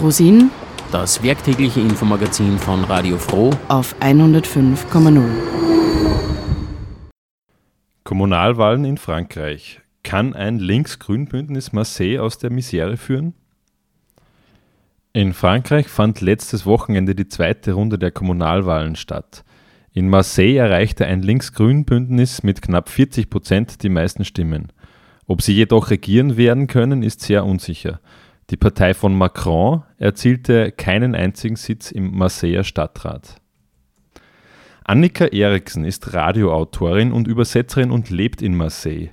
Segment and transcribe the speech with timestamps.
[0.00, 0.50] Frosin,
[0.90, 5.22] das werktägliche Infomagazin von Radio Froh auf 105,0.
[8.02, 9.82] Kommunalwahlen in Frankreich.
[10.02, 13.34] Kann ein Links-Grün-Bündnis Marseille aus der Misere führen?
[15.12, 19.44] In Frankreich fand letztes Wochenende die zweite Runde der Kommunalwahlen statt.
[19.92, 24.72] In Marseille erreichte ein Links-Grün-Bündnis mit knapp 40 Prozent die meisten Stimmen.
[25.26, 28.00] Ob sie jedoch regieren werden können, ist sehr unsicher.
[28.50, 33.40] Die Partei von Macron erzielte keinen einzigen Sitz im Marseiller Stadtrat.
[34.82, 39.10] Annika Eriksen ist Radioautorin und Übersetzerin und lebt in Marseille.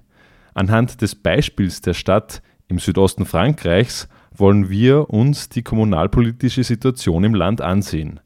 [0.56, 7.36] Anhand des Beispiels der Stadt im Südosten Frankreichs wollen wir uns die kommunalpolitische Situation im
[7.36, 8.20] Land ansehen.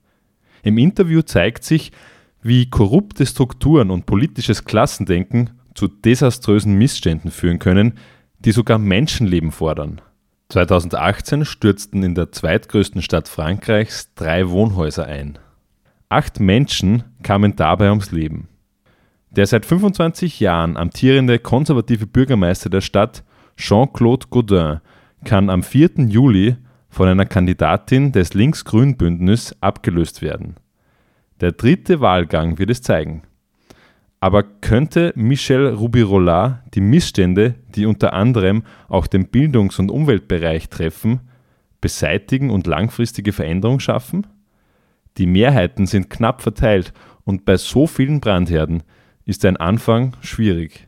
[0.64, 1.92] Im Interview zeigt sich,
[2.42, 7.98] wie korrupte Strukturen und politisches Klassendenken zu desaströsen Missständen führen können,
[8.40, 10.02] die sogar Menschenleben fordern.
[10.52, 15.40] 2018 stürzten in der zweitgrößten Stadt Frankreichs drei Wohnhäuser ein.
[16.10, 18.50] Acht Menschen kamen dabei ums Leben.
[19.30, 23.24] Der seit 25 Jahren amtierende konservative Bürgermeister der Stadt,
[23.56, 24.82] Jean-Claude Gaudin,
[25.24, 25.92] kann am 4.
[26.08, 26.58] Juli
[26.90, 30.56] von einer Kandidatin des Links-Grün-Bündnis abgelöst werden.
[31.40, 33.22] Der dritte Wahlgang wird es zeigen.
[34.24, 41.22] Aber könnte Michel Rubirola die Missstände, die unter anderem auch den Bildungs- und Umweltbereich treffen,
[41.82, 44.28] beseitigen und langfristige Veränderungen schaffen?
[45.18, 48.84] Die Mehrheiten sind knapp verteilt und bei so vielen Brandherden
[49.26, 50.88] ist ein Anfang schwierig.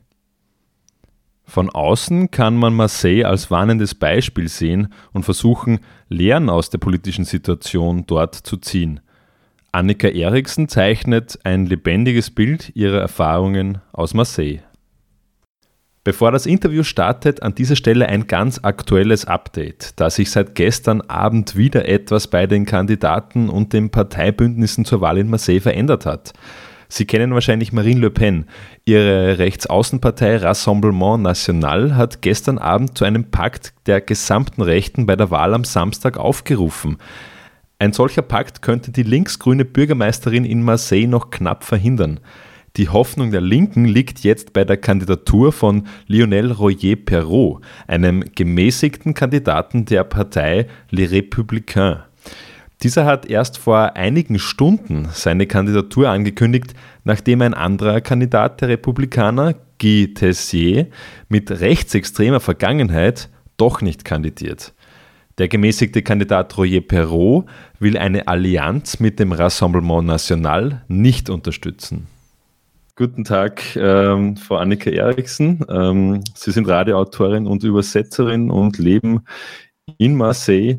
[1.44, 7.26] Von außen kann man Marseille als warnendes Beispiel sehen und versuchen, Lehren aus der politischen
[7.26, 9.00] Situation dort zu ziehen.
[9.76, 14.60] Annika Eriksen zeichnet ein lebendiges Bild ihrer Erfahrungen aus Marseille.
[16.04, 21.02] Bevor das Interview startet, an dieser Stelle ein ganz aktuelles Update, da sich seit gestern
[21.02, 26.34] Abend wieder etwas bei den Kandidaten und den Parteibündnissen zur Wahl in Marseille verändert hat.
[26.88, 28.46] Sie kennen wahrscheinlich Marine Le Pen.
[28.86, 35.32] Ihre Rechtsaußenpartei Rassemblement National hat gestern Abend zu einem Pakt der gesamten Rechten bei der
[35.32, 37.00] Wahl am Samstag aufgerufen.
[37.84, 42.22] Ein solcher Pakt könnte die linksgrüne Bürgermeisterin in Marseille noch knapp verhindern.
[42.78, 49.14] Die Hoffnung der Linken liegt jetzt bei der Kandidatur von Lionel Royer Perrault, einem gemäßigten
[49.14, 52.04] Kandidaten der Partei Les Républicains.
[52.84, 59.56] Dieser hat erst vor einigen Stunden seine Kandidatur angekündigt, nachdem ein anderer Kandidat der Republikaner,
[59.78, 60.88] Guy Tessier,
[61.28, 63.28] mit rechtsextremer Vergangenheit
[63.58, 64.74] doch nicht kandidiert.
[65.40, 67.46] Der gemäßigte Kandidat Royer Perrault
[67.80, 72.08] will eine Allianz mit dem Rassemblement National nicht unterstützen.
[72.96, 75.66] Guten Tag, ähm, Frau Annika Eriksen.
[75.68, 79.24] Ähm, Sie sind Radioautorin und Übersetzerin und leben
[79.98, 80.78] in Marseille.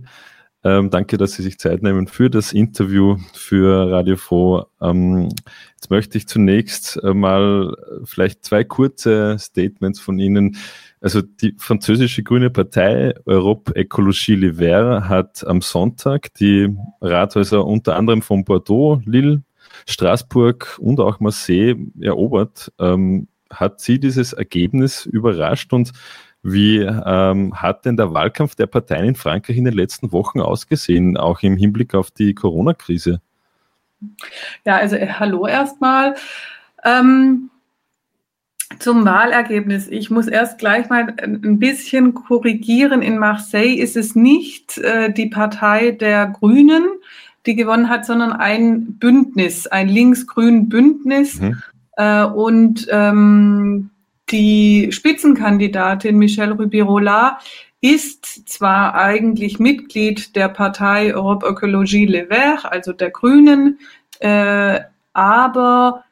[0.62, 4.64] Ähm, danke, dass Sie sich Zeit nehmen für das Interview für Radio Froh.
[4.80, 5.30] Ähm,
[5.74, 10.56] jetzt möchte ich zunächst äh, mal vielleicht zwei kurze Statements von Ihnen.
[11.04, 17.96] Also die französische Grüne Partei Europe Ecologie Les Verts hat am Sonntag die Rathäuser unter
[17.96, 19.42] anderem von Bordeaux, Lille,
[19.86, 22.72] Straßburg und auch Marseille erobert.
[22.78, 25.92] Ähm, hat Sie dieses Ergebnis überrascht und
[26.42, 31.18] wie ähm, hat denn der Wahlkampf der Parteien in Frankreich in den letzten Wochen ausgesehen,
[31.18, 33.20] auch im Hinblick auf die Corona-Krise?
[34.64, 36.14] Ja, also äh, hallo erstmal.
[36.82, 37.50] Ähm,
[38.78, 39.88] zum Wahlergebnis.
[39.88, 43.02] Ich muss erst gleich mal ein bisschen korrigieren.
[43.02, 46.86] In Marseille ist es nicht äh, die Partei der Grünen,
[47.46, 51.40] die gewonnen hat, sondern ein Bündnis, ein links-grün Bündnis.
[51.40, 51.62] Mhm.
[51.96, 53.90] Äh, und ähm,
[54.30, 57.38] die Spitzenkandidatin Michelle Rubirola
[57.80, 63.78] ist zwar eigentlich Mitglied der Partei Europe Ecologie Les Verts, also der Grünen,
[64.20, 64.80] äh,
[65.12, 66.04] aber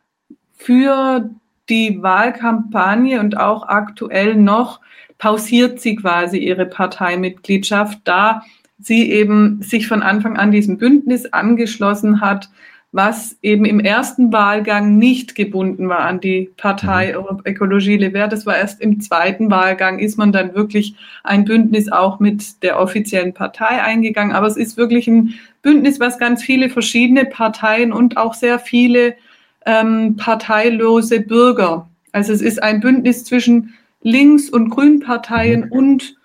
[0.54, 1.30] für
[1.68, 4.80] die Wahlkampagne und auch aktuell noch
[5.18, 8.42] pausiert sie quasi ihre Parteimitgliedschaft, da
[8.78, 12.48] sie eben sich von Anfang an diesem Bündnis angeschlossen hat,
[12.92, 17.40] was eben im ersten Wahlgang nicht gebunden war an die Partei mhm.
[17.46, 18.34] Ökologie Les Verts.
[18.34, 20.94] Das war erst im zweiten Wahlgang, ist man dann wirklich
[21.24, 24.36] ein Bündnis auch mit der offiziellen Partei eingegangen.
[24.36, 29.14] Aber es ist wirklich ein Bündnis, was ganz viele verschiedene Parteien und auch sehr viele
[29.66, 31.88] ähm, parteilose Bürger.
[32.12, 35.72] Also es ist ein Bündnis zwischen Links- und Grünparteien mhm.
[35.72, 36.16] und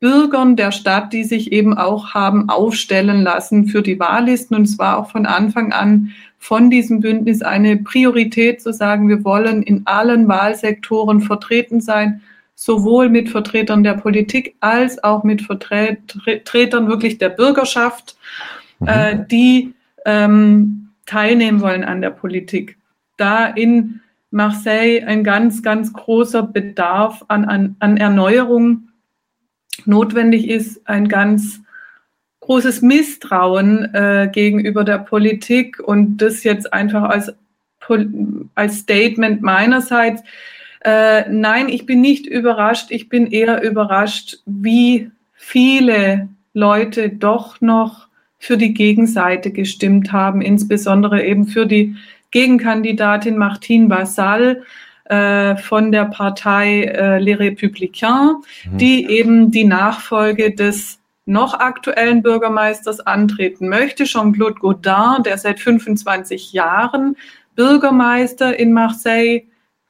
[0.00, 4.56] Bürgern der Stadt, die sich eben auch haben aufstellen lassen für die Wahllisten.
[4.56, 9.24] Und es war auch von Anfang an von diesem Bündnis eine Priorität zu sagen, wir
[9.24, 12.20] wollen in allen Wahlsektoren vertreten sein,
[12.54, 18.16] sowohl mit Vertretern der Politik als auch mit Vertretern wirklich der Bürgerschaft,
[18.78, 18.88] mhm.
[18.88, 19.74] äh, die
[20.06, 22.76] ähm, teilnehmen wollen an der Politik.
[23.16, 24.00] Da in
[24.30, 28.88] Marseille ein ganz, ganz großer Bedarf an, an, an Erneuerung
[29.86, 31.60] notwendig ist, ein ganz
[32.40, 37.32] großes Misstrauen äh, gegenüber der Politik und das jetzt einfach als,
[38.54, 40.22] als Statement meinerseits.
[40.80, 42.90] Äh, nein, ich bin nicht überrascht.
[42.90, 48.07] Ich bin eher überrascht, wie viele Leute doch noch
[48.38, 51.96] für die Gegenseite gestimmt haben, insbesondere eben für die
[52.30, 54.62] Gegenkandidatin Martine Vassal
[55.04, 58.78] äh, von der Partei äh, Les Républicains, mhm.
[58.78, 66.52] die eben die Nachfolge des noch aktuellen Bürgermeisters antreten möchte, Jean-Claude Gaudin, der seit 25
[66.52, 67.16] Jahren
[67.54, 69.42] Bürgermeister in Marseille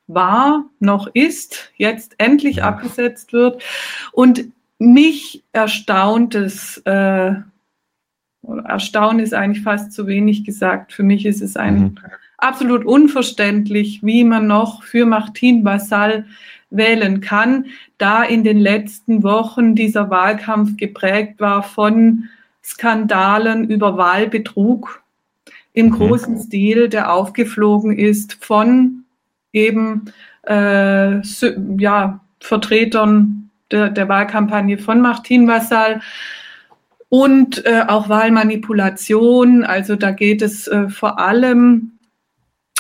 [0.09, 2.65] war, noch ist, jetzt endlich ja.
[2.65, 3.63] abgesetzt wird.
[4.13, 4.47] Und
[4.79, 7.35] mich erstaunt es, äh,
[8.65, 10.93] Erstaunen ist eigentlich fast zu wenig gesagt.
[10.93, 11.99] Für mich ist es ein mhm.
[12.37, 16.25] absolut unverständlich, wie man noch für Martin Vassal
[16.71, 17.67] wählen kann,
[17.97, 22.25] da in den letzten Wochen dieser Wahlkampf geprägt war von
[22.63, 25.03] Skandalen über Wahlbetrug
[25.73, 25.91] im mhm.
[25.93, 29.05] großen Stil, der aufgeflogen ist von
[29.53, 30.13] eben
[30.47, 31.21] äh,
[31.79, 36.01] ja, Vertretern der, der, Wahlkampagne von Martin Vassal
[37.09, 39.65] und äh, auch Wahlmanipulation.
[39.65, 41.99] Also da geht es äh, vor allem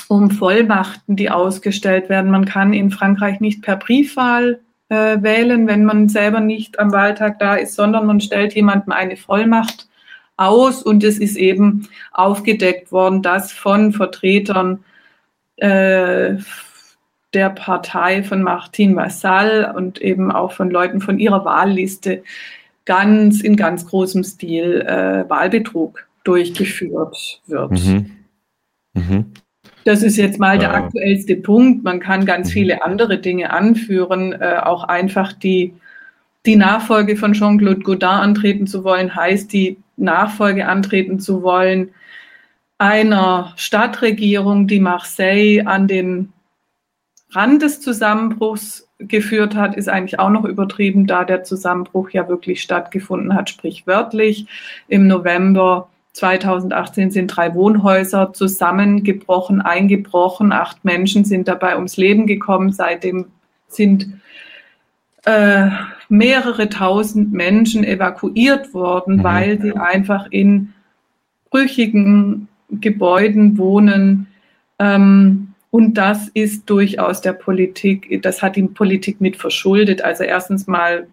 [0.09, 2.31] um Vollmachten, die ausgestellt werden.
[2.31, 7.39] Man kann in Frankreich nicht per Briefwahl äh, wählen, wenn man selber nicht am Wahltag
[7.39, 9.89] da ist, sondern man stellt jemandem eine Vollmacht
[10.37, 14.85] aus und es ist eben aufgedeckt worden, dass von Vertretern
[15.57, 16.37] äh,
[17.35, 22.23] der Partei von Martin Vassal und eben auch von Leuten von ihrer Wahlliste
[22.89, 27.71] ganz in ganz großem Stil äh, Wahlbetrug durchgeführt wird.
[27.71, 28.11] Mhm.
[28.95, 29.27] Mhm.
[29.85, 31.85] Das ist jetzt mal der aktuellste Punkt.
[31.85, 32.53] Man kann ganz mhm.
[32.53, 34.33] viele andere Dinge anführen.
[34.33, 35.75] Äh, auch einfach die,
[36.47, 41.91] die Nachfolge von Jean-Claude Godin antreten zu wollen, heißt die Nachfolge antreten zu wollen
[42.79, 46.33] einer Stadtregierung, die Marseille an den
[47.31, 52.63] Rand des Zusammenbruchs geführt hat, ist eigentlich auch noch übertrieben, da der Zusammenbruch ja wirklich
[52.63, 54.47] stattgefunden hat, sprichwörtlich.
[54.89, 60.53] Im November 2018 sind drei Wohnhäuser zusammengebrochen, eingebrochen.
[60.53, 62.73] Acht Menschen sind dabei ums Leben gekommen.
[62.73, 63.27] Seitdem
[63.69, 64.09] sind
[65.25, 65.69] äh,
[66.09, 69.25] mehrere tausend Menschen evakuiert worden, mhm.
[69.25, 70.73] weil sie einfach in
[71.51, 74.27] brüchigen Gebäuden wohnen.
[74.79, 80.03] Ähm, und das ist durchaus der Politik, das hat die Politik mit verschuldet.
[80.03, 81.07] Also erstens mal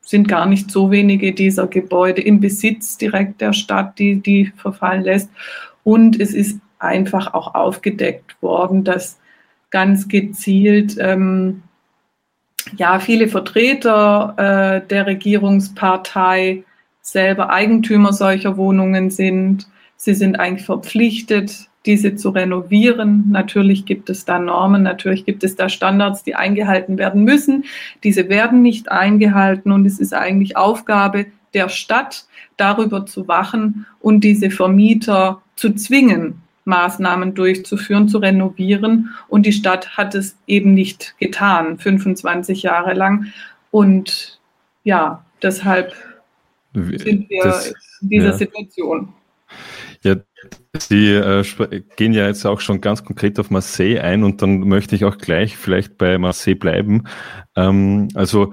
[0.00, 5.02] sind gar nicht so wenige dieser Gebäude im Besitz direkt der Stadt, die die verfallen
[5.02, 5.30] lässt.
[5.84, 9.18] Und es ist einfach auch aufgedeckt worden, dass
[9.70, 11.62] ganz gezielt ähm,
[12.76, 16.64] ja viele Vertreter äh, der Regierungspartei
[17.00, 19.66] selber Eigentümer solcher Wohnungen sind.
[19.96, 23.24] Sie sind eigentlich verpflichtet, diese zu renovieren.
[23.30, 27.64] Natürlich gibt es da Normen, natürlich gibt es da Standards, die eingehalten werden müssen.
[28.04, 34.24] Diese werden nicht eingehalten und es ist eigentlich Aufgabe der Stadt, darüber zu wachen und
[34.24, 39.10] diese Vermieter zu zwingen, Maßnahmen durchzuführen, zu renovieren.
[39.28, 43.32] Und die Stadt hat es eben nicht getan, 25 Jahre lang.
[43.70, 44.40] Und
[44.84, 45.94] ja, deshalb
[46.72, 48.32] sind wir das, in dieser ja.
[48.32, 49.12] Situation.
[50.78, 51.44] Sie äh,
[51.96, 55.18] gehen ja jetzt auch schon ganz konkret auf Marseille ein und dann möchte ich auch
[55.18, 57.04] gleich vielleicht bei Marseille bleiben.
[57.56, 58.52] Ähm, also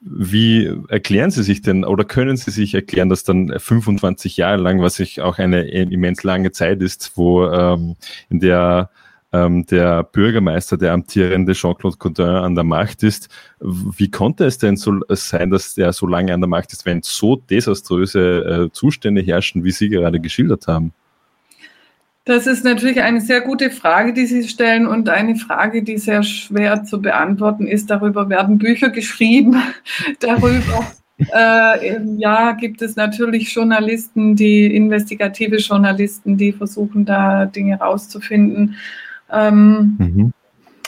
[0.00, 4.82] wie erklären Sie sich denn oder können Sie sich erklären, dass dann 25 Jahre lang,
[4.82, 7.96] was ich auch eine immens lange Zeit ist, wo ähm,
[8.28, 8.90] in der
[9.32, 13.28] ähm, der Bürgermeister, der amtierende Jean-Claude Gaudin an der Macht ist.
[13.60, 17.02] Wie konnte es denn so sein, dass er so lange an der Macht ist, wenn
[17.02, 20.92] so desaströse äh, Zustände herrschen, wie Sie gerade geschildert haben?
[22.26, 26.22] Das ist natürlich eine sehr gute Frage, die Sie stellen und eine Frage, die sehr
[26.22, 27.90] schwer zu beantworten ist.
[27.90, 29.62] Darüber werden Bücher geschrieben.
[30.20, 30.86] Darüber
[31.18, 38.76] äh, ja, gibt es natürlich Journalisten, die investigative Journalisten, die versuchen, da Dinge rauszufinden.
[39.30, 40.32] Ähm, mhm.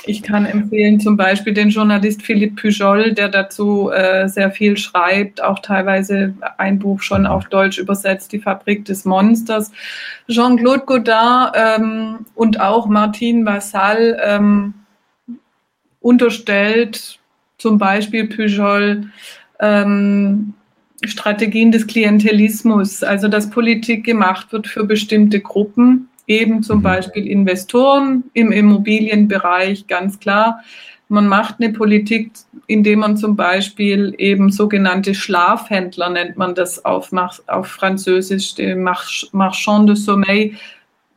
[0.08, 5.42] Ich kann empfehlen zum Beispiel den Journalist Philippe Pujol, der dazu äh, sehr viel schreibt,
[5.42, 7.26] auch teilweise ein Buch schon mhm.
[7.26, 9.72] auf Deutsch übersetzt, Die Fabrik des Monsters.
[10.28, 14.74] Jean-Claude Godin ähm, und auch Martin Vassal ähm,
[16.00, 17.18] unterstellt
[17.58, 19.10] zum Beispiel Pujol
[19.58, 20.54] ähm,
[21.04, 26.82] Strategien des Klientelismus, also dass Politik gemacht wird für bestimmte Gruppen, eben zum mhm.
[26.82, 30.62] Beispiel Investoren im Immobilienbereich, ganz klar.
[31.08, 32.32] Man macht eine Politik,
[32.66, 37.12] indem man zum Beispiel eben sogenannte Schlafhändler, nennt man das auf,
[37.46, 38.54] auf Französisch,
[39.32, 40.52] Marchand de Sommeil,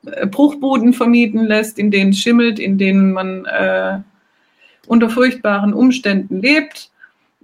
[0.06, 4.00] äh, Bruchbuden vermieten lässt, in denen schimmelt, in denen man äh,
[4.86, 6.92] unter furchtbaren Umständen lebt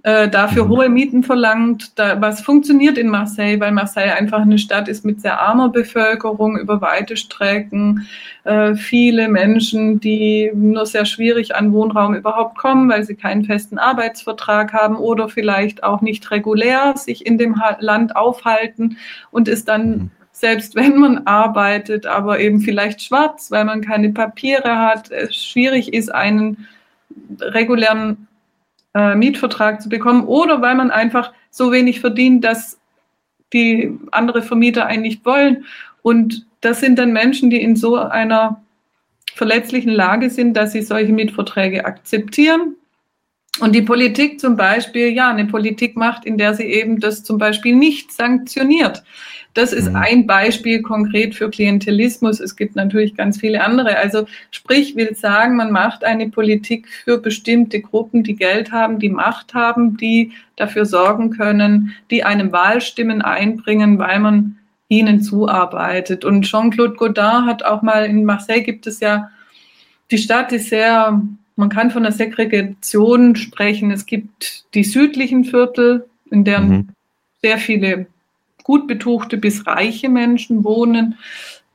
[0.06, 0.68] äh, dafür mhm.
[0.68, 1.98] hohe Mieten verlangt.
[1.98, 6.56] Da, was funktioniert in Marseille, weil Marseille einfach eine Stadt ist mit sehr armer Bevölkerung
[6.56, 8.06] über weite Strecken,
[8.44, 13.78] äh, viele Menschen, die nur sehr schwierig an Wohnraum überhaupt kommen, weil sie keinen festen
[13.78, 18.98] Arbeitsvertrag haben oder vielleicht auch nicht regulär sich in dem Land aufhalten
[19.32, 24.10] und ist dann mhm selbst wenn man arbeitet, aber eben vielleicht schwarz, weil man keine
[24.10, 26.68] Papiere hat, es schwierig ist, einen
[27.40, 28.28] regulären
[28.96, 32.78] äh, Mietvertrag zu bekommen oder weil man einfach so wenig verdient, dass
[33.52, 35.66] die andere Vermieter einen nicht wollen.
[36.00, 38.62] Und das sind dann Menschen, die in so einer
[39.34, 42.76] verletzlichen Lage sind, dass sie solche Mietverträge akzeptieren.
[43.60, 47.38] Und die Politik zum Beispiel, ja, eine Politik macht, in der sie eben das zum
[47.38, 49.02] Beispiel nicht sanktioniert.
[49.54, 49.96] Das ist mhm.
[49.96, 52.40] ein Beispiel konkret für Klientelismus.
[52.40, 53.96] Es gibt natürlich ganz viele andere.
[53.96, 59.08] Also sprich, will sagen, man macht eine Politik für bestimmte Gruppen, die Geld haben, die
[59.08, 64.58] Macht haben, die dafür sorgen können, die einem Wahlstimmen einbringen, weil man
[64.88, 66.26] ihnen zuarbeitet.
[66.26, 69.30] Und Jean-Claude Godard hat auch mal in Marseille gibt es ja,
[70.10, 71.20] die Stadt ist sehr,
[71.56, 73.90] man kann von der Segregation sprechen.
[73.90, 76.88] Es gibt die südlichen Viertel, in deren mhm.
[77.42, 78.06] sehr viele
[78.62, 81.16] gut betuchte bis reiche Menschen wohnen.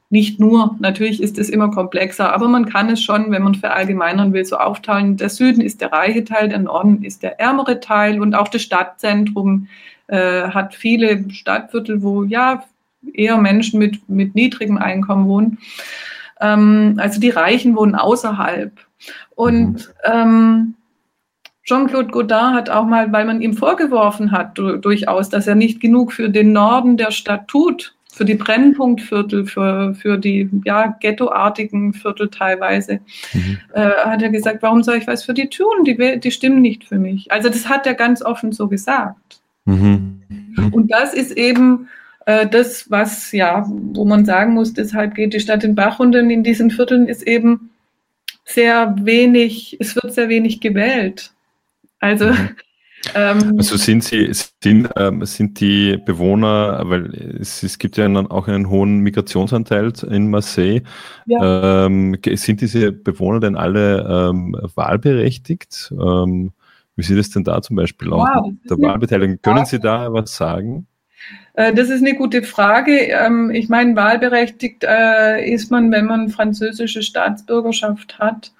[0.10, 4.34] Nicht nur, natürlich ist es immer komplexer, aber man kann es schon, wenn man verallgemeinern
[4.34, 5.16] will, so aufteilen.
[5.16, 8.62] Der Süden ist der reiche Teil, der Norden ist der ärmere Teil und auch das
[8.62, 9.68] Stadtzentrum
[10.08, 12.66] äh, hat viele Stadtviertel, wo ja
[13.14, 15.58] eher Menschen mit, mit niedrigem Einkommen wohnen.
[16.42, 18.74] Ähm, also die Reichen wohnen außerhalb.
[19.36, 19.84] Und mhm.
[20.04, 20.74] ähm,
[21.64, 26.12] Jean-Claude Godard hat auch mal, weil man ihm vorgeworfen hat, durchaus, dass er nicht genug
[26.12, 32.30] für den Norden der Stadt tut, für die Brennpunktviertel, für, für die ja, ghettoartigen Viertel
[32.30, 33.00] teilweise,
[33.34, 33.58] mhm.
[33.74, 35.86] äh, hat er gesagt, warum soll ich was für die tun?
[35.86, 37.32] Die, die stimmen nicht für mich.
[37.32, 39.42] Also das hat er ganz offen so gesagt.
[39.66, 40.22] Mhm.
[40.72, 41.88] Und das ist eben
[42.26, 46.14] äh, das, was, ja, wo man sagen muss, deshalb geht die Stadt in Bach und
[46.14, 47.71] in diesen Vierteln ist eben
[48.54, 51.32] sehr wenig, es wird sehr wenig gewählt.
[52.00, 52.50] Also, mhm.
[53.16, 58.28] ähm, also sind sie sind, ähm, sind die Bewohner, weil es, es gibt ja einen,
[58.28, 60.82] auch einen hohen Migrationsanteil in Marseille.
[61.26, 61.86] Ja.
[61.86, 65.92] Ähm, sind diese Bewohner denn alle ähm, wahlberechtigt?
[65.92, 66.52] Ähm,
[66.96, 69.40] wie sieht es denn da zum Beispiel aus wow, mit der Wahlbeteiligung?
[69.42, 70.88] Können Sie da was sagen?
[71.54, 72.92] Äh, das ist eine gute Frage.
[72.92, 78.52] Ähm, ich meine, wahlberechtigt äh, ist man, wenn man französische Staatsbürgerschaft hat.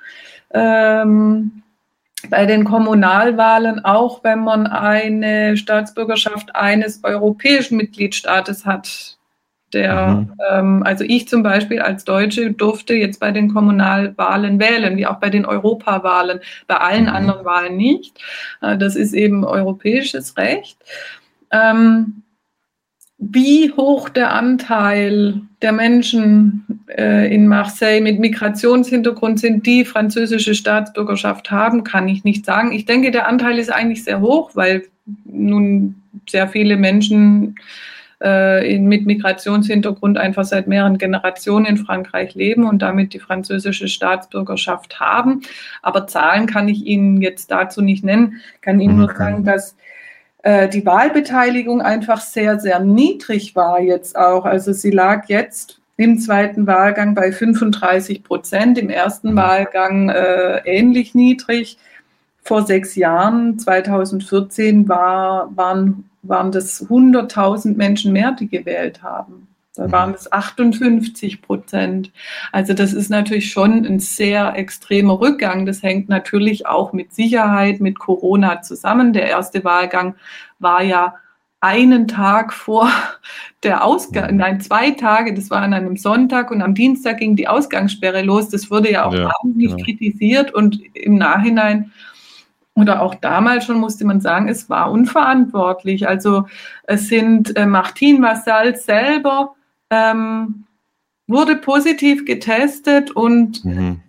[0.54, 1.64] Ähm,
[2.30, 9.18] bei den Kommunalwahlen auch, wenn man eine Staatsbürgerschaft eines europäischen Mitgliedstaates hat.
[9.74, 10.34] Der, mhm.
[10.52, 15.16] ähm, also ich zum Beispiel als Deutsche durfte jetzt bei den Kommunalwahlen wählen, wie auch
[15.16, 17.10] bei den Europawahlen, bei allen mhm.
[17.10, 18.20] anderen Wahlen nicht.
[18.62, 20.78] Äh, das ist eben europäisches Recht.
[21.52, 22.21] Ähm,
[23.22, 31.52] wie hoch der Anteil der Menschen äh, in Marseille mit Migrationshintergrund sind, die französische Staatsbürgerschaft
[31.52, 32.72] haben, kann ich nicht sagen.
[32.72, 34.84] Ich denke, der Anteil ist eigentlich sehr hoch, weil
[35.24, 37.56] nun sehr viele Menschen
[38.22, 45.00] äh, mit Migrationshintergrund einfach seit mehreren Generationen in Frankreich leben und damit die französische Staatsbürgerschaft
[45.00, 45.42] haben.
[45.84, 48.42] Aber Zahlen kann ich Ihnen jetzt dazu nicht nennen.
[48.62, 49.76] Kann Ihnen nur sagen, dass
[50.44, 54.46] die Wahlbeteiligung einfach sehr, sehr niedrig war jetzt auch.
[54.46, 59.36] Also sie lag jetzt im zweiten Wahlgang bei 35 Prozent, im ersten mhm.
[59.36, 61.78] Wahlgang äh, ähnlich niedrig.
[62.44, 69.48] Vor sechs Jahren, 2014, war, waren, waren das 100.000 Menschen mehr, die gewählt haben.
[69.76, 69.92] Da mhm.
[69.92, 72.12] waren es 58 Prozent.
[72.52, 75.66] Also das ist natürlich schon ein sehr extremer Rückgang.
[75.66, 79.14] Das hängt natürlich auch mit Sicherheit, mit Corona zusammen.
[79.14, 80.16] Der erste Wahlgang
[80.60, 81.16] war ja
[81.62, 82.90] einen Tag vor
[83.64, 84.38] der Ausgang, mhm.
[84.38, 88.50] nein, zwei Tage, das war an einem Sonntag und am Dienstag ging die Ausgangssperre los.
[88.50, 89.86] Das wurde ja auch ja, wahnsinnig ja.
[89.86, 91.92] kritisiert und im Nachhinein
[92.74, 96.08] oder auch damals schon musste man sagen, es war unverantwortlich.
[96.08, 96.46] Also
[96.84, 99.56] es sind äh, Martin Massal selber
[99.92, 100.66] ähm,
[101.28, 104.02] wurde positiv getestet und mhm.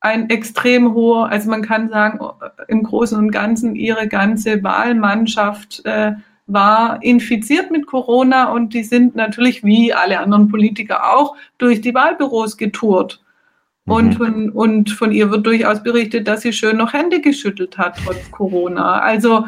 [0.00, 2.20] ein extrem hoher, also man kann sagen,
[2.68, 6.12] im Großen und Ganzen ihre ganze Wahlmannschaft äh,
[6.46, 11.94] war infiziert mit Corona und die sind natürlich wie alle anderen Politiker auch durch die
[11.94, 13.22] Wahlbüros getourt.
[13.86, 13.92] Mhm.
[13.92, 17.98] Und, von, und von ihr wird durchaus berichtet, dass sie schön noch Hände geschüttelt hat
[18.04, 19.00] trotz Corona.
[19.00, 19.46] Also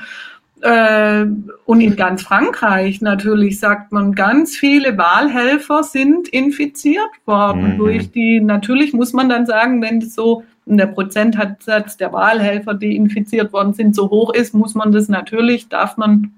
[0.62, 1.26] äh,
[1.64, 7.78] und in ganz Frankreich natürlich sagt man, ganz viele Wahlhelfer sind infiziert worden mhm.
[7.78, 13.52] durch die, natürlich muss man dann sagen, wenn so der Prozentsatz der Wahlhelfer, die infiziert
[13.52, 16.32] worden sind, so hoch ist, muss man das natürlich, darf man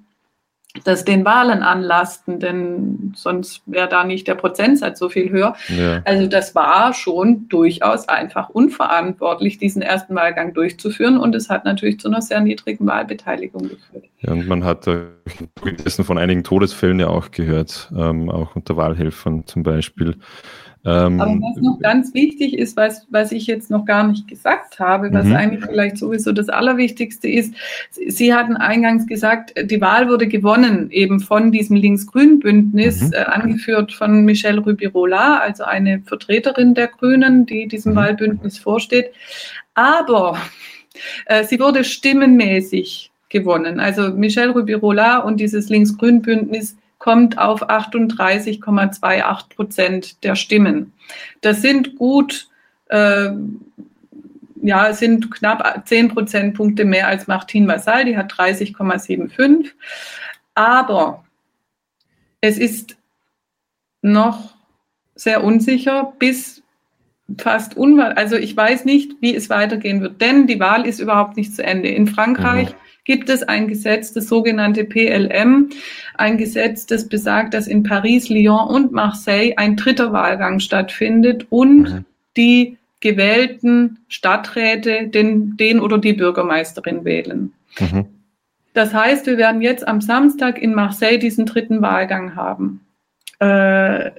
[0.82, 5.54] das den Wahlen anlasten, denn sonst wäre da nicht der Prozentsatz so viel höher.
[5.68, 6.02] Ja.
[6.04, 12.00] Also das war schon durchaus einfach unverantwortlich, diesen ersten Wahlgang durchzuführen und es hat natürlich
[12.00, 14.06] zu einer sehr niedrigen Wahlbeteiligung geführt.
[14.20, 15.02] Ja, und man hat äh,
[16.02, 20.16] von einigen Todesfällen ja auch gehört, ähm, auch unter Wahlhelfern zum Beispiel.
[20.86, 24.78] Ähm, Aber was noch ganz wichtig ist, was, was ich jetzt noch gar nicht gesagt
[24.78, 25.34] habe, was mhm.
[25.34, 27.54] eigentlich vielleicht sowieso das Allerwichtigste ist,
[27.90, 33.12] Sie hatten eingangs gesagt, die Wahl wurde gewonnen eben von diesem Links-Grün-Bündnis, mhm.
[33.14, 37.96] äh, angeführt von Michelle Rubirola, also eine Vertreterin der Grünen, die diesem mhm.
[37.96, 39.10] Wahlbündnis vorsteht.
[39.74, 40.38] Aber
[41.26, 43.80] äh, sie wurde stimmenmäßig gewonnen.
[43.80, 50.94] Also Michelle Rubirola und dieses Links-Grün-Bündnis kommt auf 38,28 Prozent der Stimmen.
[51.42, 52.48] Das sind gut,
[52.86, 53.28] äh,
[54.62, 59.72] ja, sind knapp 10 Prozentpunkte mehr als Martin Vassal, die hat 30,75.
[60.54, 61.26] Aber
[62.40, 62.96] es ist
[64.00, 64.54] noch
[65.14, 66.62] sehr unsicher bis
[67.36, 68.16] fast unwahr.
[68.16, 71.62] Also ich weiß nicht, wie es weitergehen wird, denn die Wahl ist überhaupt nicht zu
[71.62, 71.90] Ende.
[71.90, 75.70] In Frankreich mhm gibt es ein Gesetz, das sogenannte PLM,
[76.14, 81.82] ein Gesetz, das besagt, dass in Paris, Lyon und Marseille ein dritter Wahlgang stattfindet und
[81.82, 82.04] mhm.
[82.36, 87.52] die gewählten Stadträte den, den oder die Bürgermeisterin wählen.
[87.78, 88.06] Mhm.
[88.72, 92.80] Das heißt, wir werden jetzt am Samstag in Marseille diesen dritten Wahlgang haben.
[93.38, 94.10] Äh,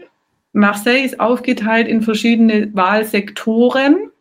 [0.54, 4.12] Marseille ist aufgeteilt in verschiedene Wahlsektoren.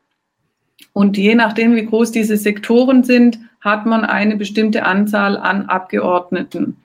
[0.93, 6.77] Und je nachdem, wie groß diese Sektoren sind, hat man eine bestimmte Anzahl an Abgeordneten,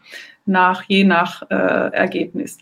[0.46, 2.58] nach, je nach äh, Ergebnis.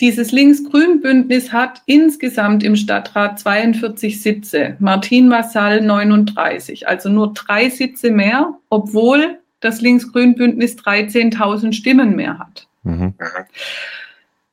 [0.00, 8.10] Dieses Links-Grün-Bündnis hat insgesamt im Stadtrat 42 Sitze, Martin Massal 39, also nur drei Sitze
[8.10, 12.66] mehr, obwohl das Links-Grün-Bündnis 13.000 Stimmen mehr hat.
[12.82, 13.14] Mhm.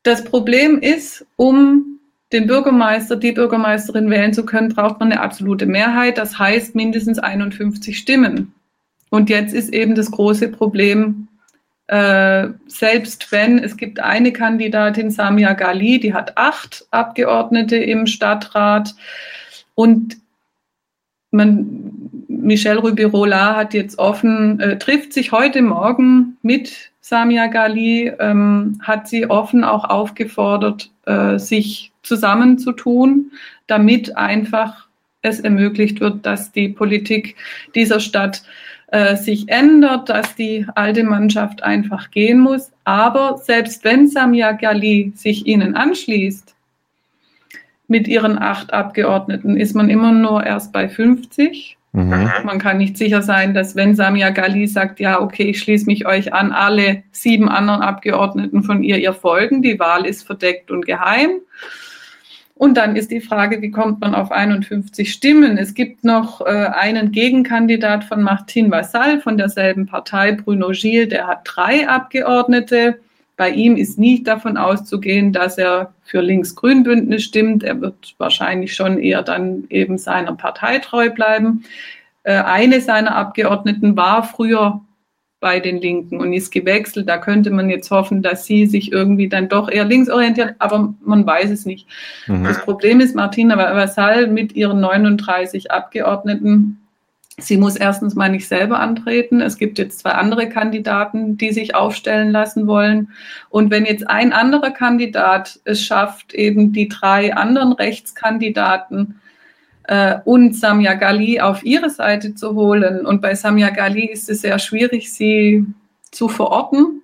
[0.04, 2.00] Das Problem ist, um
[2.32, 6.18] den Bürgermeister, die Bürgermeisterin wählen zu können, braucht man eine absolute Mehrheit.
[6.18, 8.54] Das heißt mindestens 51 Stimmen.
[9.10, 11.28] Und jetzt ist eben das große Problem,
[11.88, 18.96] äh, selbst wenn es gibt eine Kandidatin, Samia Gali, die hat acht Abgeordnete im Stadtrat
[19.76, 20.16] und
[21.32, 28.80] man, Michel Rubirola hat jetzt offen, äh, trifft sich heute Morgen mit Samia Gali, ähm,
[28.82, 33.32] hat sie offen auch aufgefordert, äh, sich zusammenzutun,
[33.68, 34.88] damit einfach
[35.22, 37.36] es ermöglicht wird, dass die Politik
[37.76, 38.44] dieser Stadt
[38.88, 42.72] äh, sich ändert, dass die alte Mannschaft einfach gehen muss.
[42.84, 46.56] Aber selbst wenn Samia Gali sich ihnen anschließt,
[47.92, 51.78] mit ihren acht Abgeordneten, ist man immer nur erst bei 50.
[51.92, 52.30] Mhm.
[52.46, 56.06] Man kann nicht sicher sein, dass wenn Samia Gali sagt, ja, okay, ich schließe mich
[56.06, 59.62] euch an, alle sieben anderen Abgeordneten von ihr ihr folgen.
[59.62, 61.32] Die Wahl ist verdeckt und geheim.
[62.56, 65.58] Und dann ist die Frage, wie kommt man auf 51 Stimmen?
[65.58, 71.28] Es gibt noch äh, einen Gegenkandidat von Martin Vassal von derselben Partei, Bruno Gilles, der
[71.28, 73.00] hat drei Abgeordnete.
[73.38, 77.64] Bei ihm ist nicht davon auszugehen, dass er für Links-Grün-Bündnis stimmt.
[77.64, 81.64] Er wird wahrscheinlich schon eher dann eben seiner Partei treu bleiben.
[82.24, 84.82] Äh, eine seiner Abgeordneten war früher
[85.42, 87.10] bei den Linken und ist gewechselt.
[87.10, 90.94] Da könnte man jetzt hoffen, dass sie sich irgendwie dann doch eher links orientiert, aber
[91.04, 91.88] man weiß es nicht.
[92.28, 92.44] Mhm.
[92.44, 96.81] Das Problem ist, Martina Vassal mit ihren 39 Abgeordneten,
[97.40, 99.42] sie muss erstens mal nicht selber antreten.
[99.42, 103.12] Es gibt jetzt zwei andere Kandidaten, die sich aufstellen lassen wollen.
[103.50, 109.22] Und wenn jetzt ein anderer Kandidat es schafft, eben die drei anderen Rechtskandidaten
[109.84, 113.06] äh, und Samia Gali auf ihre Seite zu holen.
[113.06, 115.66] Und bei Samia Gali ist es sehr schwierig, sie
[116.12, 117.02] zu verorten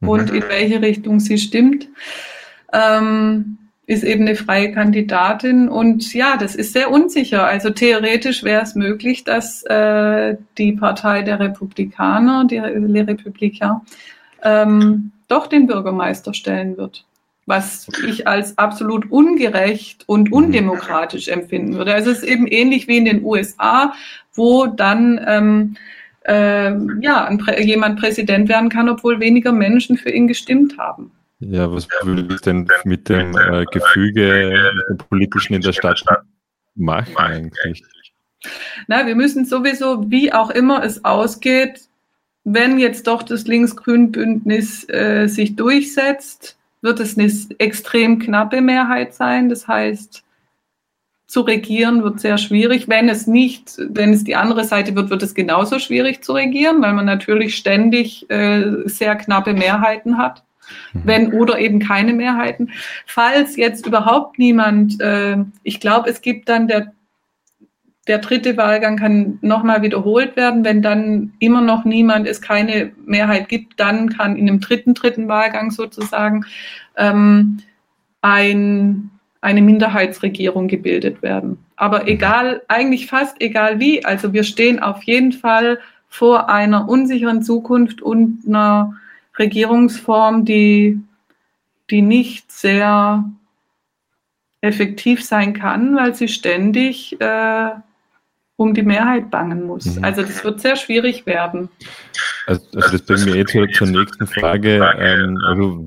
[0.00, 0.08] mhm.
[0.08, 1.88] und in welche Richtung sie stimmt.
[2.72, 7.44] Ähm, ist eben eine freie Kandidatin und ja, das ist sehr unsicher.
[7.44, 13.82] Also theoretisch wäre es möglich, dass äh, die Partei der Republikaner, die Les Républicains,
[14.42, 17.04] ähm, doch den Bürgermeister stellen wird.
[17.46, 20.34] was ich als absolut ungerecht und mhm.
[20.34, 21.92] undemokratisch empfinden würde.
[21.92, 23.92] Also es ist eben ähnlich wie in den USA,
[24.32, 25.76] wo dann ähm,
[26.26, 31.10] äh, ja, ein jemand Präsident werden kann, obwohl weniger Menschen für ihn gestimmt haben.
[31.40, 36.02] Ja, was würde es denn mit dem äh, Gefüge mit dem politischen in der Stadt
[36.74, 37.84] machen eigentlich?
[38.86, 41.88] Na, wir müssen sowieso, wie auch immer es ausgeht,
[42.44, 49.48] wenn jetzt doch das Links-Grün-Bündnis äh, sich durchsetzt, wird es eine extrem knappe Mehrheit sein.
[49.48, 50.22] Das heißt,
[51.26, 52.86] zu regieren wird sehr schwierig.
[52.86, 56.82] Wenn es nicht, wenn es die andere Seite wird, wird es genauso schwierig zu regieren,
[56.82, 60.44] weil man natürlich ständig äh, sehr knappe Mehrheiten hat.
[60.92, 61.00] Mhm.
[61.04, 62.70] Wenn oder eben keine Mehrheiten.
[63.06, 66.92] Falls jetzt überhaupt niemand, äh, ich glaube, es gibt dann der
[68.06, 70.64] der dritte Wahlgang kann nochmal wiederholt werden.
[70.64, 75.28] Wenn dann immer noch niemand, es keine Mehrheit gibt, dann kann in dem dritten, dritten
[75.28, 76.44] Wahlgang sozusagen
[76.96, 77.58] ähm,
[78.20, 81.64] ein, eine Minderheitsregierung gebildet werden.
[81.76, 82.08] Aber mhm.
[82.08, 88.02] egal, eigentlich fast egal wie, also wir stehen auf jeden Fall vor einer unsicheren Zukunft
[88.02, 88.94] und einer
[89.38, 91.00] Regierungsform, die,
[91.90, 93.24] die nicht sehr
[94.60, 97.70] effektiv sein kann, weil sie ständig äh,
[98.56, 99.96] um die Mehrheit bangen muss.
[99.96, 100.04] Mhm.
[100.04, 101.68] Also das wird sehr schwierig werden.
[102.46, 104.92] Also, also das bringt mir eh zur, zur nächsten Frage.
[104.98, 105.84] Ähm, also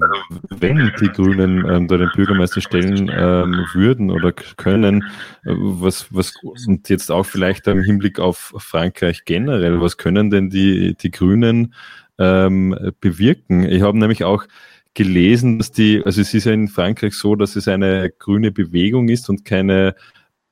[0.49, 5.03] wenn die Grünen ähm, da den Bürgermeister stellen ähm, würden oder können,
[5.45, 10.49] äh, was, was und jetzt auch vielleicht im Hinblick auf Frankreich generell, was können denn
[10.49, 11.73] die, die Grünen
[12.17, 13.63] ähm, bewirken?
[13.63, 14.45] Ich habe nämlich auch
[14.93, 19.09] gelesen, dass die, also es ist ja in Frankreich so, dass es eine grüne Bewegung
[19.09, 19.95] ist und keine,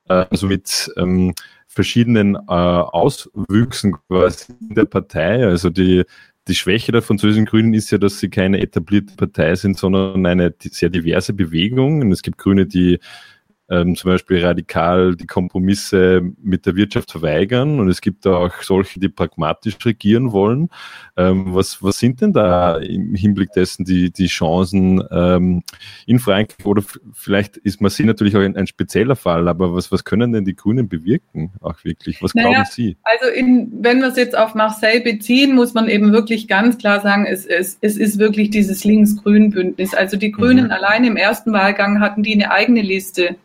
[0.08, 1.34] äh, also mit ähm,
[1.66, 5.44] verschiedenen äh, Auswüchsen quasi der Partei.
[5.44, 6.04] Also die,
[6.48, 10.54] die Schwäche der französischen Grünen ist ja, dass sie keine etablierte Partei sind, sondern eine
[10.60, 12.00] sehr diverse Bewegung.
[12.02, 13.00] Und es gibt Grüne, die
[13.68, 19.00] ähm, zum Beispiel radikal die Kompromisse mit der Wirtschaft verweigern und es gibt auch solche,
[19.00, 20.68] die pragmatisch regieren wollen.
[21.16, 25.62] Ähm, was, was sind denn da im Hinblick dessen die, die Chancen ähm,
[26.06, 30.04] in Frankreich oder vielleicht ist Marseille natürlich auch ein, ein, spezieller Fall, aber was, was
[30.04, 32.22] können denn die Grünen bewirken auch wirklich?
[32.22, 32.96] Was naja, glauben Sie?
[33.02, 37.00] Also in, wenn wir es jetzt auf Marseille beziehen, muss man eben wirklich ganz klar
[37.00, 39.94] sagen, es, es, es ist wirklich dieses Links-Grün-Bündnis.
[39.94, 40.70] Also die Grünen mhm.
[40.70, 43.36] allein im ersten Wahlgang hatten die eine eigene Liste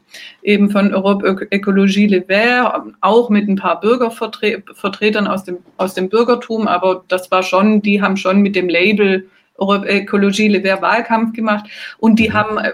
[0.41, 6.09] eben von Europe Ecologie Les Verts, auch mit ein paar Bürgervertretern aus dem, aus dem
[6.09, 10.81] Bürgertum, aber das war schon, die haben schon mit dem Label Europe Ecologie Les Verts
[10.81, 11.65] Wahlkampf gemacht
[11.99, 12.33] und die mhm.
[12.33, 12.73] haben äh,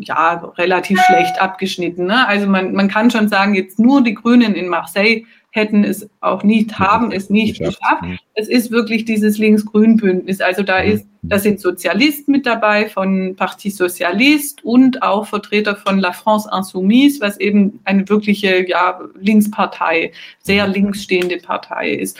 [0.00, 2.06] ja relativ schlecht abgeschnitten.
[2.06, 2.26] Ne?
[2.26, 5.24] Also man, man kann schon sagen, jetzt nur die Grünen in Marseille
[5.56, 8.04] hätten es auch nicht, haben es nicht geschafft.
[8.34, 10.40] Es ist wirklich dieses Links-Grün-Bündnis.
[10.40, 15.98] Also da ist, da sind Sozialisten mit dabei von Parti Socialiste und auch Vertreter von
[15.98, 22.18] La France Insoumise, was eben eine wirkliche, ja, Linkspartei, sehr links stehende Partei ist.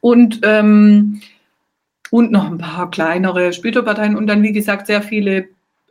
[0.00, 1.20] Und, ähm,
[2.10, 5.48] und noch ein paar kleinere Splitterparteien und dann, wie gesagt, sehr viele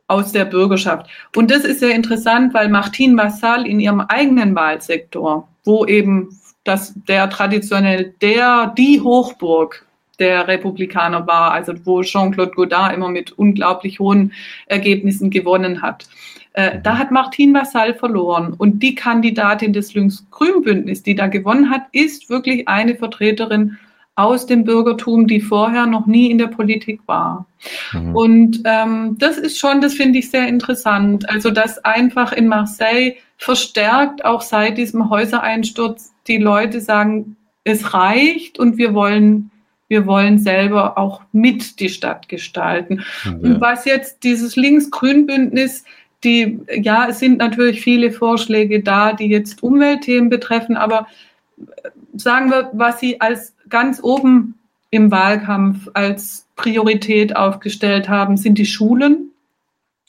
[0.08, 1.08] aus der Bürgerschaft.
[1.36, 6.30] Und das ist sehr interessant, weil Martine Massal in ihrem eigenen Wahlsektor, wo eben
[6.68, 9.86] dass der traditionell der, die Hochburg
[10.20, 14.34] der Republikaner war, also wo Jean-Claude Godard immer mit unglaublich hohen
[14.66, 16.08] Ergebnissen gewonnen hat.
[16.54, 18.54] Äh, da hat Martin Vassal verloren.
[18.58, 23.78] Und die Kandidatin des Links-Grün-Bündnis, die da gewonnen hat, ist wirklich eine Vertreterin
[24.16, 27.46] aus dem Bürgertum, die vorher noch nie in der Politik war.
[27.94, 28.16] Mhm.
[28.16, 31.30] Und ähm, das ist schon, das finde ich sehr interessant.
[31.30, 38.60] Also, dass einfach in Marseille verstärkt auch seit diesem Häusereinsturz die Leute sagen, es reicht
[38.60, 39.52] und wir wollen,
[39.88, 43.04] wir wollen selber auch mit die Stadt gestalten.
[43.24, 43.32] Ja.
[43.32, 45.84] Und was jetzt dieses Links-Grün-Bündnis,
[46.24, 51.08] die, ja, es sind natürlich viele Vorschläge da, die jetzt Umweltthemen betreffen, aber
[52.16, 54.56] sagen wir, was sie als ganz oben
[54.90, 59.32] im Wahlkampf als Priorität aufgestellt haben, sind die Schulen.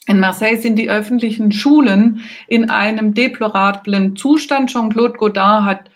[0.07, 4.71] In Marseille sind die öffentlichen Schulen in einem deplorablen Zustand.
[4.71, 5.91] Jean-Claude Godard hat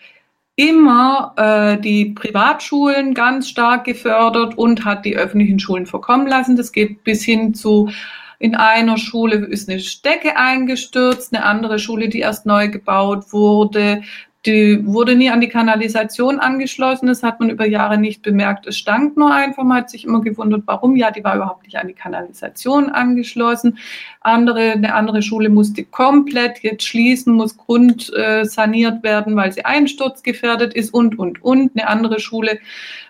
[0.56, 6.56] immer äh, die Privatschulen ganz stark gefördert und hat die öffentlichen Schulen verkommen lassen.
[6.56, 7.90] Das geht bis hin zu
[8.38, 14.02] in einer Schule ist eine Stecke eingestürzt, eine andere Schule, die erst neu gebaut wurde.
[14.46, 17.06] Die wurde nie an die Kanalisation angeschlossen.
[17.06, 18.66] Das hat man über Jahre nicht bemerkt.
[18.66, 19.64] Es stank nur einfach.
[19.64, 20.96] Man hat sich immer gewundert, warum.
[20.96, 23.78] Ja, die war überhaupt nicht an die Kanalisation angeschlossen.
[24.20, 30.74] Andere, eine andere Schule musste komplett jetzt schließen, muss grundsaniert äh, werden, weil sie einsturzgefährdet
[30.74, 31.70] ist und, und, und.
[31.74, 32.58] Eine andere Schule,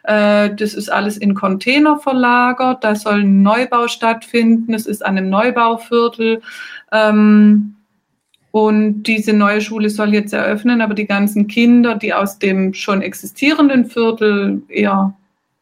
[0.04, 2.84] äh, das ist alles in Container verlagert.
[2.84, 4.72] Da soll ein Neubau stattfinden.
[4.72, 6.42] Es ist an einem Neubauviertel.
[6.92, 7.74] Ähm,
[8.54, 13.02] und diese neue Schule soll jetzt eröffnen, aber die ganzen Kinder, die aus dem schon
[13.02, 15.12] existierenden Viertel eher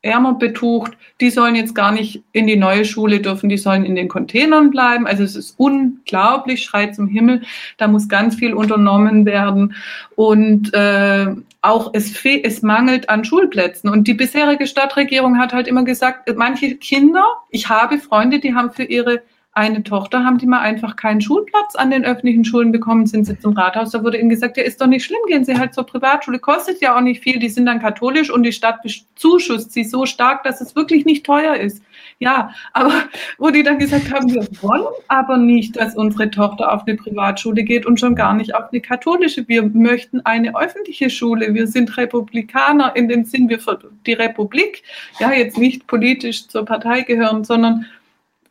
[0.02, 3.94] ärmer betucht, die sollen jetzt gar nicht in die neue Schule dürfen, die sollen in
[3.94, 5.06] den Containern bleiben.
[5.06, 7.40] Also es ist unglaublich, schreit zum Himmel.
[7.78, 9.74] Da muss ganz viel unternommen werden.
[10.14, 11.28] Und äh,
[11.62, 13.88] auch es, es mangelt an Schulplätzen.
[13.88, 18.70] Und die bisherige Stadtregierung hat halt immer gesagt, manche Kinder, ich habe Freunde, die haben
[18.70, 19.22] für ihre
[19.54, 23.38] eine Tochter haben die mal einfach keinen Schulplatz an den öffentlichen Schulen bekommen, sind sie
[23.38, 23.90] zum Rathaus.
[23.90, 26.80] Da wurde ihnen gesagt, ja, ist doch nicht schlimm, gehen Sie halt zur Privatschule, kostet
[26.80, 30.42] ja auch nicht viel, die sind dann katholisch und die Stadt bezuschusst sie so stark,
[30.44, 31.82] dass es wirklich nicht teuer ist.
[32.18, 32.94] Ja, aber
[33.38, 37.62] wo die dann gesagt haben, wir wollen aber nicht, dass unsere Tochter auf eine Privatschule
[37.62, 39.46] geht und schon gar nicht auf eine katholische.
[39.48, 41.52] Wir möchten eine öffentliche Schule.
[41.52, 44.82] Wir sind Republikaner in dem Sinn, wir für die Republik,
[45.20, 47.84] ja, jetzt nicht politisch zur Partei gehören, sondern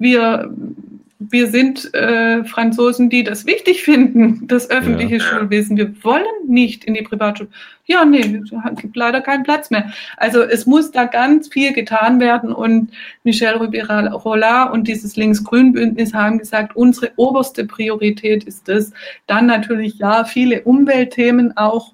[0.02, 0.52] wir,
[1.20, 5.22] wir sind äh, Franzosen, die das wichtig finden, das öffentliche ja.
[5.22, 5.78] Schulwesen.
[5.78, 7.50] Wir wollen nicht in die Privatschule.
[7.86, 9.92] Ja, nee, es gibt leider keinen Platz mehr.
[10.18, 12.92] Also es muss da ganz viel getan werden und
[13.24, 18.92] Michel Ribera-Rollard und dieses Links-Grün-Bündnis haben gesagt, unsere oberste Priorität ist das.
[19.28, 21.94] Dann natürlich, ja, viele Umweltthemen auch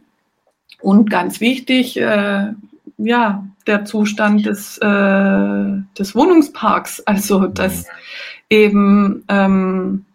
[0.82, 2.54] und ganz wichtig, äh,
[2.98, 4.86] ja, der Zustand des, äh,
[5.98, 7.86] des Wohnungsparks, also dass
[8.50, 10.06] eben ähm,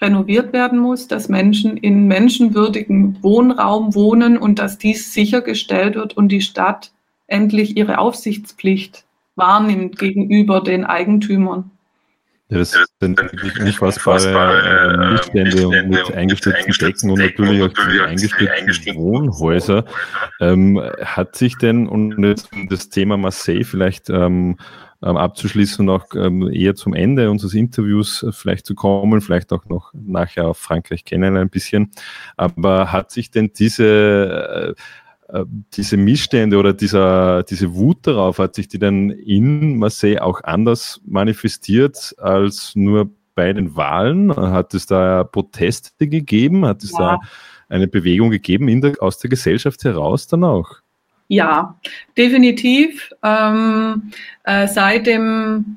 [0.00, 6.28] renoviert werden muss, dass Menschen in menschenwürdigen Wohnraum wohnen und dass dies sichergestellt wird und
[6.28, 6.92] die Stadt
[7.26, 9.04] endlich ihre Aufsichtspflicht
[9.36, 11.70] wahrnimmt gegenüber den Eigentümern.
[12.50, 18.00] Ja, das sind wirklich unfassbare äh, Missstände und mit eingestürzten Decken und natürlich auch die
[18.00, 19.84] eingestürzten Wohnhäuser.
[20.40, 24.56] Ähm, hat sich denn, und jetzt das Thema Marseille vielleicht ähm,
[25.02, 29.52] ähm, abzuschließen und auch ähm, eher zum Ende unseres Interviews äh, vielleicht zu kommen, vielleicht
[29.52, 31.90] auch noch nachher auf Frankreich kennen ein bisschen,
[32.36, 34.74] aber hat sich denn diese äh, äh,
[35.74, 41.00] diese Missstände oder dieser, diese Wut darauf, hat sich die dann in Marseille auch anders
[41.04, 44.34] manifestiert als nur bei den Wahlen?
[44.34, 46.64] Hat es da Proteste gegeben?
[46.66, 46.98] Hat es ja.
[46.98, 47.20] da
[47.68, 50.76] eine Bewegung gegeben der, aus der Gesellschaft heraus dann auch?
[51.28, 51.78] Ja,
[52.16, 53.10] definitiv.
[53.22, 54.10] Ähm,
[54.44, 55.76] äh, seit dem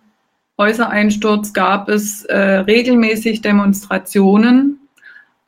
[0.57, 4.80] Häusereinsturz gab es äh, regelmäßig Demonstrationen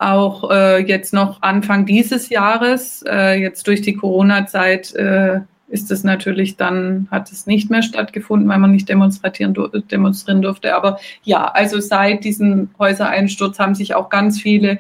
[0.04, 6.04] auch äh, jetzt noch Anfang dieses Jahres, äh, jetzt durch die Corona-Zeit, äh, ist es
[6.04, 9.56] natürlich dann, hat es nicht mehr stattgefunden, weil man nicht demonstrieren,
[9.90, 10.76] demonstrieren durfte.
[10.76, 14.80] Aber ja, also seit diesem Häusereinsturz haben sich auch ganz viele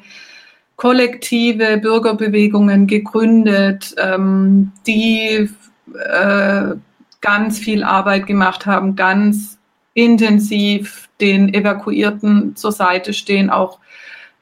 [0.76, 5.50] kollektive Bürgerbewegungen gegründet, ähm, die
[5.94, 6.76] äh,
[7.22, 9.58] ganz viel Arbeit gemacht haben, ganz
[9.94, 13.80] intensiv den Evakuierten zur Seite stehen, auch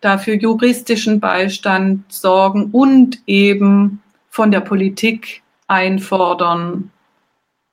[0.02, 6.92] dafür juristischen Beistand sorgen und eben von der Politik einfordern,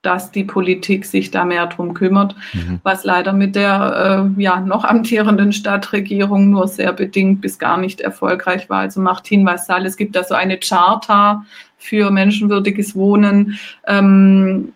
[0.02, 2.80] dass die Politik sich da mehr drum kümmert, mhm.
[2.84, 8.00] was leider mit der äh, ja, noch amtierenden Stadtregierung nur sehr bedingt bis gar nicht
[8.00, 8.80] erfolgreich war.
[8.80, 11.44] Also Martin Vassal, es gibt da so eine Charta
[11.78, 13.58] für menschenwürdiges Wohnen.
[13.86, 14.72] Ähm,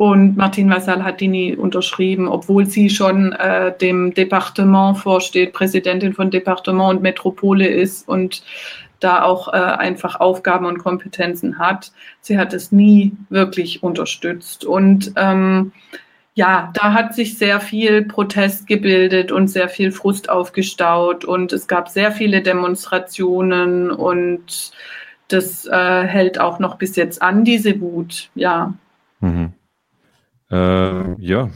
[0.00, 6.14] und Martin Vassal hat die nie unterschrieben, obwohl sie schon äh, dem Departement vorsteht, Präsidentin
[6.14, 8.42] von Departement und Metropole ist und
[9.00, 11.92] da auch äh, einfach Aufgaben und Kompetenzen hat.
[12.22, 14.64] Sie hat es nie wirklich unterstützt.
[14.64, 15.72] Und ähm,
[16.32, 21.68] ja, da hat sich sehr viel Protest gebildet und sehr viel Frust aufgestaut und es
[21.68, 24.72] gab sehr viele Demonstrationen und
[25.28, 28.72] das äh, hält auch noch bis jetzt an, diese Wut, ja.
[30.50, 30.56] Mhm.
[30.56, 31.50] Äh, ja,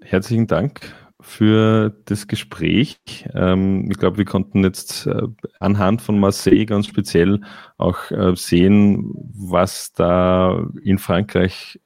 [0.00, 2.98] herzlichen Dank für das Gespräch.
[3.34, 5.22] Ähm, ich glaube, wir konnten jetzt äh,
[5.58, 7.40] anhand von Marseille ganz speziell
[7.78, 11.80] auch äh, sehen, was da in Frankreich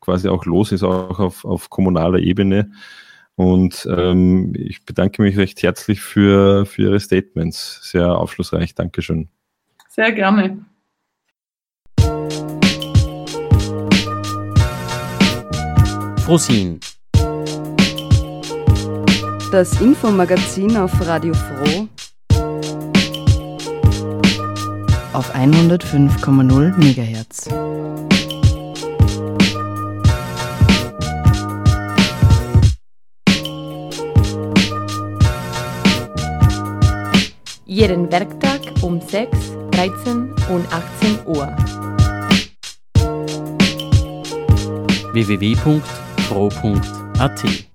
[0.00, 2.70] quasi auch los ist, auch auf, auf kommunaler Ebene.
[3.34, 7.80] Und ähm, ich bedanke mich recht herzlich für, für Ihre Statements.
[7.90, 8.74] Sehr aufschlussreich.
[8.74, 9.28] Dankeschön.
[9.88, 10.64] Sehr gerne.
[16.30, 16.78] Frosin.
[19.50, 21.88] Das Infomagazin auf Radio Froh
[25.12, 27.48] auf 105,0 MHz.
[37.66, 39.36] Jeden Werktag um 6,
[39.72, 41.56] 13 und 18 Uhr.
[46.30, 47.69] www.pro.at